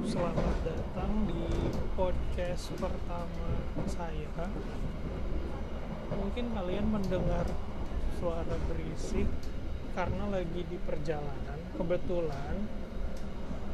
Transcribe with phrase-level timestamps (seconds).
[0.00, 1.44] selamat datang di
[1.92, 3.52] podcast pertama
[3.84, 4.48] saya.
[6.08, 7.44] Mungkin kalian mendengar
[8.16, 9.28] suara berisik
[9.92, 11.60] karena lagi di perjalanan.
[11.76, 12.64] Kebetulan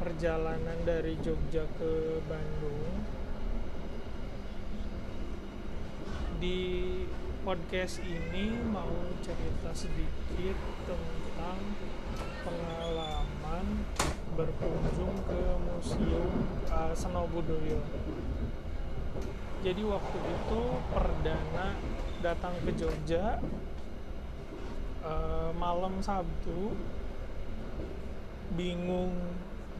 [0.03, 3.07] perjalanan dari Jogja ke Bandung.
[6.43, 6.59] Di
[7.47, 11.59] podcast ini mau cerita sedikit tentang
[12.43, 13.65] pengalaman
[14.37, 16.29] berkunjung ke museum
[16.69, 17.81] uh, Senobudoyo.
[19.65, 20.61] Jadi waktu itu
[20.93, 21.73] perdana
[22.21, 23.41] datang ke Jogja
[25.01, 26.77] uh, malam Sabtu,
[28.53, 29.17] bingung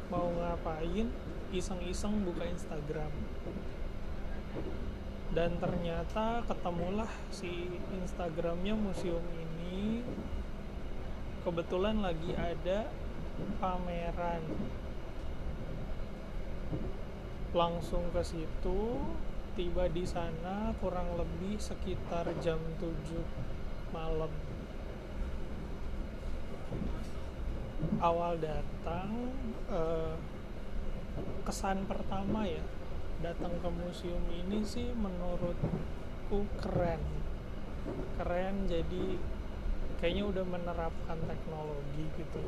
[0.10, 1.06] mau ngapain,
[1.54, 3.14] iseng-iseng buka Instagram.
[5.38, 10.02] Dan ternyata ketemulah si Instagramnya museum ini
[11.46, 12.90] kebetulan lagi ada
[13.58, 14.44] pameran.
[17.56, 18.80] Langsung ke situ
[19.58, 22.94] tiba di sana kurang lebih sekitar jam 7
[23.90, 24.30] malam.
[27.98, 29.34] Awal datang
[29.70, 30.16] eh,
[31.46, 32.62] kesan pertama ya
[33.26, 37.02] datang ke museum ini sih menurutku keren.
[38.22, 39.18] Keren jadi
[39.98, 42.46] kayaknya udah menerapkan teknologi gitu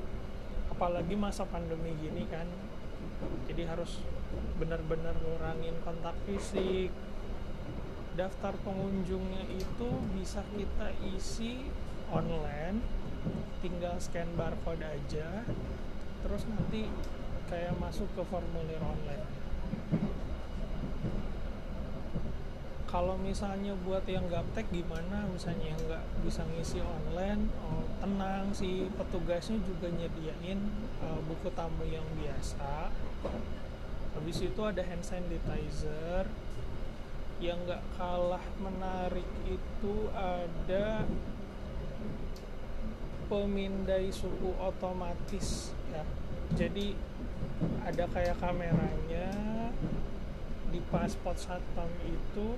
[0.79, 2.47] apalagi masa pandemi gini kan
[3.51, 3.99] jadi harus
[4.55, 6.87] benar-benar ngurangin kontak fisik.
[8.15, 11.67] Daftar pengunjungnya itu bisa kita isi
[12.15, 12.79] online
[13.59, 15.43] tinggal scan barcode aja
[16.23, 16.87] terus nanti
[17.51, 19.38] kayak masuk ke formulir online
[22.89, 25.29] kalau misalnya buat yang gaptek gimana?
[25.29, 30.57] Misalnya yang nggak bisa ngisi online oh, tenang si petugasnya juga nyediain
[31.05, 32.89] uh, buku tamu yang biasa.
[34.17, 36.25] Habis itu ada hand sanitizer.
[37.37, 41.05] Yang nggak kalah menarik itu ada
[43.29, 46.01] pemindai suhu otomatis ya.
[46.57, 46.97] Jadi
[47.85, 49.29] ada kayak kameranya
[50.69, 52.53] di pasport satpam itu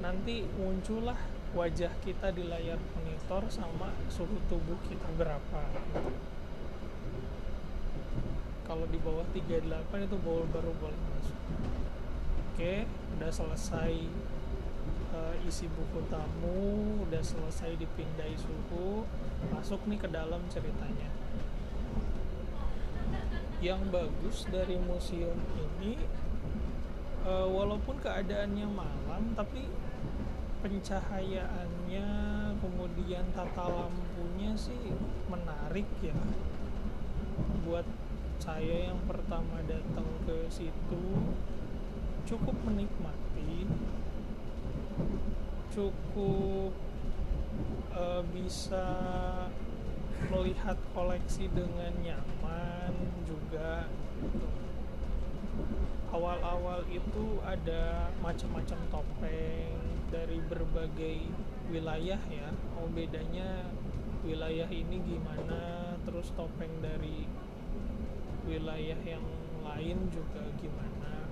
[0.00, 1.16] nanti muncullah
[1.52, 5.62] wajah kita di layar monitor sama suhu tubuh kita berapa.
[8.68, 9.64] Kalau di bawah 38
[10.04, 11.38] itu baru baru boleh masuk.
[12.52, 12.84] Oke
[13.16, 13.94] udah selesai
[15.12, 19.08] uh, isi buku tamu udah selesai dipindai suhu
[19.52, 21.08] masuk nih ke dalam ceritanya.
[23.58, 25.96] Yang bagus dari museum ini
[27.28, 29.68] uh, walaupun keadaannya malam tapi
[30.64, 32.08] pencahayaannya
[32.58, 34.96] kemudian tata lampunya sih
[35.28, 36.16] menarik ya.
[37.68, 37.86] Buat
[38.40, 41.04] saya yang pertama datang ke situ
[42.24, 43.68] cukup menikmati.
[45.70, 46.72] Cukup
[47.94, 48.88] uh, bisa
[50.32, 52.92] melihat koleksi dengan nyaman
[53.28, 53.86] juga.
[54.18, 54.58] gitu
[56.08, 59.76] awal-awal itu ada macam-macam topeng
[60.08, 61.18] dari berbagai
[61.68, 62.48] wilayah ya.
[62.80, 63.68] Oh bedanya
[64.24, 67.28] wilayah ini gimana terus topeng dari
[68.48, 69.24] wilayah yang
[69.60, 71.28] lain juga gimana.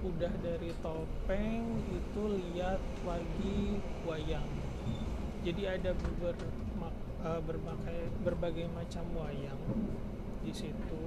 [0.00, 3.78] Udah dari topeng itu lihat lagi
[4.08, 4.48] wayang.
[5.44, 9.60] Jadi ada uh, berbagai berbagai macam wayang
[10.40, 11.04] di situ.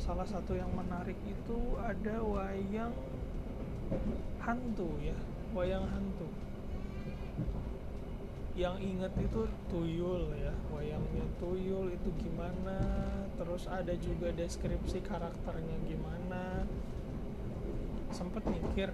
[0.00, 2.90] Salah satu yang menarik itu ada wayang
[4.42, 5.14] hantu ya
[5.52, 6.26] wayang hantu.
[8.52, 12.80] Yang inget itu tuyul ya wayangnya tuyul itu gimana
[13.40, 16.66] terus ada juga deskripsi karakternya gimana.
[18.10, 18.90] Sempet mikir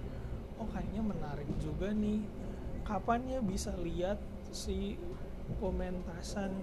[0.61, 2.23] oh kayaknya menarik juga nih.
[2.85, 4.21] Kapan ya bisa lihat
[4.53, 4.97] si
[5.57, 6.53] pementasan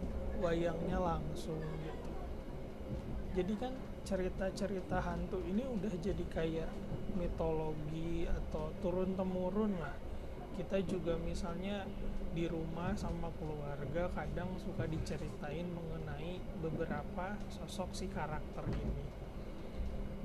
[0.43, 2.06] wayangnya langsung gitu
[3.37, 3.77] jadi kan
[4.09, 6.73] cerita-cerita hantu ini udah jadi kayak
[7.21, 9.93] mitologi atau turun temurun lah.
[10.57, 11.85] Kita juga misalnya
[12.33, 19.05] di rumah sama keluarga kadang suka diceritain mengenai beberapa sosok si karakter ini.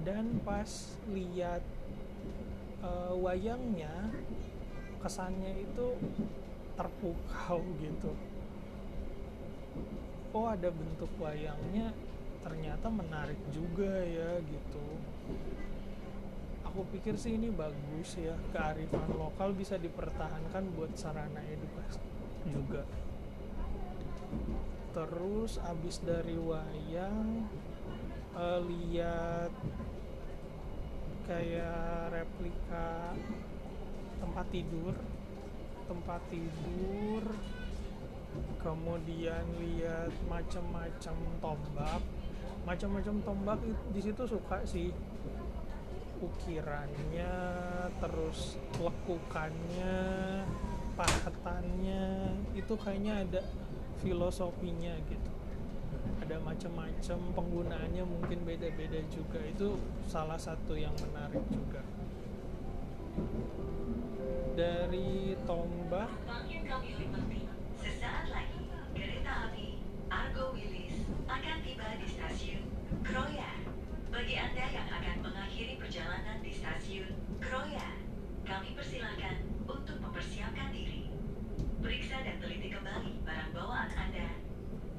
[0.07, 1.59] Dan pas lihat
[2.79, 4.07] uh, wayangnya
[5.03, 5.99] kesannya itu
[6.79, 8.15] terpukau gitu.
[10.31, 11.91] Oh ada bentuk wayangnya
[12.41, 14.85] ternyata menarik juga ya gitu.
[16.71, 22.01] Aku pikir sih ini bagus ya kearifan lokal bisa dipertahankan buat sarana edukasi
[22.47, 22.83] juga.
[24.91, 27.47] Terus abis dari wayang
[28.35, 29.51] uh, lihat
[31.27, 33.15] kayak replika
[34.19, 34.95] tempat tidur
[35.87, 37.23] tempat tidur
[38.63, 42.01] kemudian lihat macam-macam tombak
[42.63, 43.59] macam-macam tombak
[43.91, 44.93] di situ suka sih.
[46.21, 47.33] Ukirannya
[47.97, 49.97] terus lekukannya
[50.93, 52.03] pahatannya
[52.53, 53.41] itu kayaknya ada
[54.05, 55.31] filosofinya gitu.
[56.21, 59.41] Ada macam-macam penggunaannya mungkin beda-beda juga.
[59.41, 61.81] Itu salah satu yang menarik juga.
[64.53, 66.09] Dari tombak
[67.81, 68.61] sesaat lagi
[68.93, 69.81] kereta api
[70.11, 72.63] Argo Wilis akan tiba di stasiun
[73.11, 73.51] Kroya
[74.07, 77.11] bagi anda yang akan mengakhiri perjalanan di stasiun
[77.43, 77.99] Kroya
[78.47, 81.11] kami persilahkan untuk mempersiapkan diri
[81.83, 84.41] periksa dan teliti kembali barang bawaan anda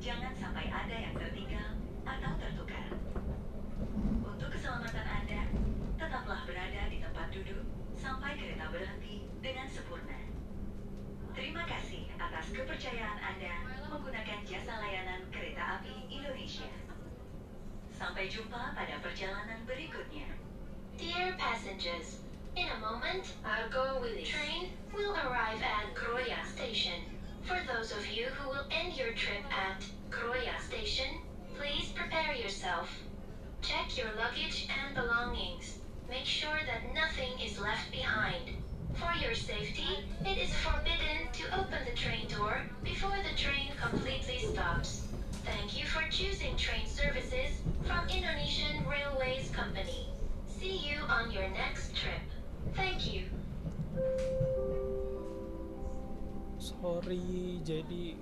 [0.02, 2.90] Jangan sampai ada yang tertinggal atau tertukar.
[4.26, 5.46] Untuk keselamatan Anda,
[5.94, 7.62] tetaplah berada di tempat duduk
[7.94, 10.18] sampai kereta berhenti dengan sempurna.
[11.38, 13.54] Terima kasih atas kepercayaan Anda
[13.94, 16.91] menggunakan jasa layanan kereta api Indonesia.
[18.02, 20.26] Sampai jumpa pada perjalanan berikutnya.
[20.98, 22.18] Dear passengers,
[22.58, 26.98] in a moment, Argo Willis train will arrive at Kroya Station.
[27.46, 31.22] For those of you who will end your trip at Kroya Station,
[31.54, 32.90] please prepare yourself.
[33.62, 35.78] Check your luggage and belongings.
[36.10, 38.58] Make sure that nothing is left behind.
[38.98, 44.42] For your safety, it is forbidden to open the train door before the train completely
[44.42, 45.06] stops.
[45.44, 47.11] Thank you for choosing train services from Indonesian Railways
[49.62, 50.10] Company.
[50.50, 52.26] See you on your next trip.
[52.74, 53.30] Thank you.
[56.58, 58.18] sorry jadi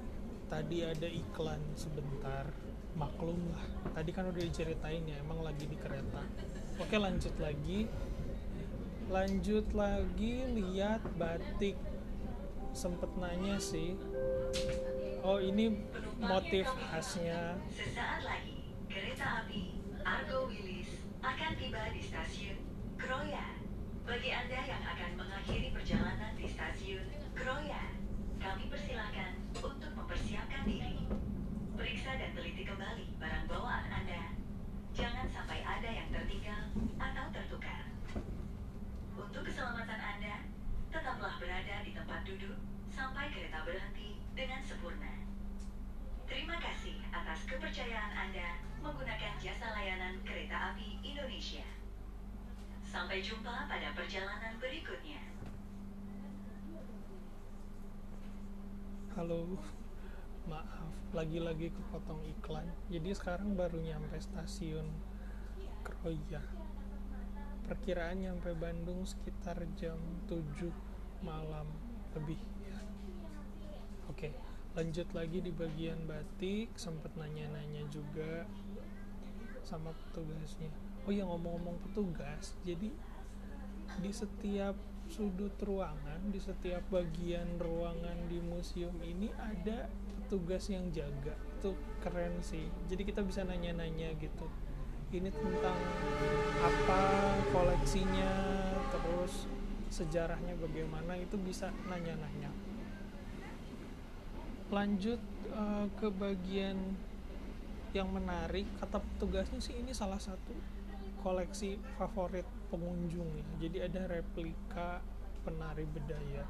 [0.52, 2.44] tadi ada iklan sebentar.
[2.92, 3.64] Maklum lah.
[3.96, 6.20] Tadi kan udah diceritain ya emang lagi di kereta.
[6.76, 7.88] Oke lanjut lagi.
[9.08, 11.80] Lanjut lagi lihat batik.
[12.76, 13.96] Sempet nanya sih.
[15.24, 15.72] Oh ini
[16.20, 17.56] motif khasnya.
[17.72, 18.60] Sesaat lagi
[18.92, 20.79] kereta api Argo Wilis
[21.20, 22.58] akan tiba di stasiun
[22.96, 23.60] Kroya.
[24.08, 27.04] Bagi anda yang akan mengakhiri perjalanan di stasiun
[27.36, 28.00] Kroya
[28.40, 31.04] kami persilahkan untuk mempersiapkan diri.
[31.76, 34.32] Periksa dan teliti kembali barang bawaan Anda.
[34.96, 37.84] Jangan sampai ada yang tertinggal atau tertukar.
[39.16, 40.44] Untuk keselamatan Anda,
[40.88, 42.56] tetaplah berada di tempat duduk
[42.88, 45.24] sampai kereta berhenti dengan sempurna.
[46.24, 47.00] Terima kasih
[47.40, 51.64] atas kepercayaan Anda menggunakan jasa layanan kereta api Indonesia.
[52.84, 55.24] Sampai jumpa pada perjalanan berikutnya.
[59.16, 59.56] halo.
[60.52, 62.68] Maaf lagi-lagi kepotong iklan.
[62.92, 64.92] Jadi sekarang baru nyampe stasiun
[65.80, 66.44] Kroya
[67.64, 69.96] perkiraan nyampe Bandung sekitar jam
[70.28, 70.68] 7
[71.24, 71.72] malam
[72.12, 72.40] lebih.
[74.12, 78.46] Oke lanjut lagi di bagian batik sempet nanya-nanya juga
[79.66, 80.70] sama petugasnya.
[81.06, 82.94] Oh ya ngomong-ngomong petugas jadi
[83.98, 84.78] di setiap
[85.10, 89.90] sudut ruangan di setiap bagian ruangan di museum ini ada
[90.22, 91.34] petugas yang jaga.
[91.58, 92.70] Itu keren sih.
[92.86, 94.46] Jadi kita bisa nanya-nanya gitu.
[95.10, 95.78] Ini tentang
[96.62, 97.02] apa
[97.50, 98.30] koleksinya
[98.94, 99.50] terus
[99.90, 102.69] sejarahnya bagaimana itu bisa nanya-nanya
[104.70, 105.18] lanjut
[105.50, 106.78] uh, ke bagian
[107.90, 110.54] yang menarik kata petugasnya sih ini salah satu
[111.20, 113.46] koleksi favorit pengunjung ya.
[113.66, 115.02] Jadi ada replika
[115.42, 116.46] penari bedaya.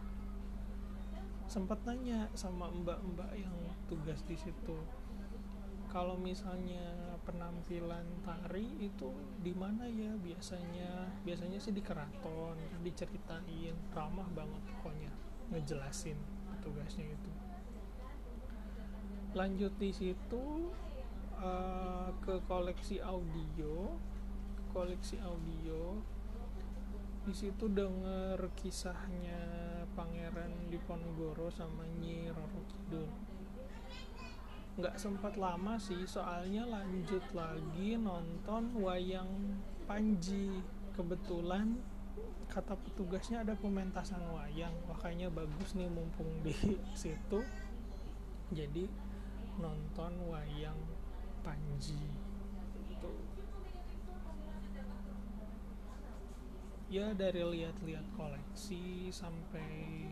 [1.50, 3.56] Sempat nanya sama mbak-mbak yang
[3.90, 4.78] tugas di situ.
[5.90, 9.10] Kalau misalnya penampilan tari itu
[9.42, 11.10] di mana ya biasanya?
[11.26, 12.54] Biasanya sih di keraton,
[12.86, 15.10] diceritain, ramah banget pokoknya
[15.50, 16.14] ngejelasin
[16.62, 17.49] tugasnya itu.
[19.30, 20.74] Lanjut di situ
[21.38, 23.94] uh, ke koleksi audio.
[24.74, 26.02] Koleksi audio.
[27.22, 29.38] Di situ denger kisahnya
[29.94, 33.06] Pangeran Diponegoro sama Nyi Roro Kidul.
[34.82, 40.58] Nggak sempat lama sih soalnya lanjut lagi nonton wayang Panji.
[40.90, 41.78] Kebetulan
[42.50, 46.50] kata petugasnya ada pementasan wayang makanya bagus nih mumpung di
[46.98, 47.46] situ.
[48.50, 49.09] Jadi
[49.60, 50.80] nonton wayang
[51.40, 52.00] Panji.
[56.90, 60.10] Ya dari lihat-lihat koleksi sampai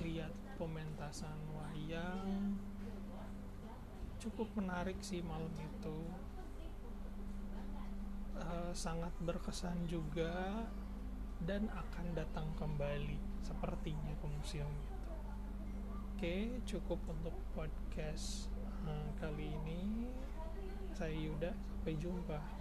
[0.00, 2.54] lihat pementasan wayang
[4.20, 5.98] cukup menarik sih malam itu.
[8.40, 10.64] Uh, sangat berkesan juga
[11.44, 15.00] dan akan datang kembali sepertinya ke museum itu.
[16.20, 16.36] Oke
[16.68, 18.52] cukup untuk podcast
[19.20, 20.08] kali ini
[20.96, 22.59] saya Yuda sampai jumpa